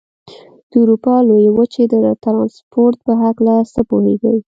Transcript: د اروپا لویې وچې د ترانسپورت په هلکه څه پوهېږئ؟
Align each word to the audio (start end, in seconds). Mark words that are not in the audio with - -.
د 0.69 0.71
اروپا 0.81 1.15
لویې 1.27 1.49
وچې 1.57 1.83
د 1.93 1.95
ترانسپورت 2.23 2.97
په 3.05 3.13
هلکه 3.21 3.55
څه 3.73 3.81
پوهېږئ؟ 3.89 4.35